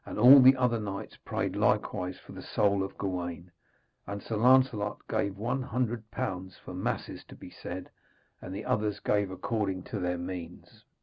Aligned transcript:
All 0.07 0.39
the 0.41 0.55
other 0.57 0.79
knights 0.79 1.17
prayed 1.25 1.55
likewise 1.55 2.17
for 2.17 2.31
the 2.31 2.41
soul 2.41 2.81
of 2.81 2.97
Gawaine, 2.97 3.51
and 4.07 4.23
Sir 4.23 4.35
Lancelot 4.35 4.97
gave 5.07 5.37
one 5.37 5.61
hundred 5.61 6.09
pounds 6.09 6.57
for 6.57 6.73
masses 6.73 7.23
to 7.25 7.35
be 7.35 7.51
said, 7.51 7.91
and 8.41 8.51
the 8.51 8.65
others 8.65 8.99
gave 8.99 9.29
according 9.29 9.83
to 9.83 9.99
their 9.99 10.17
means. 10.17 10.85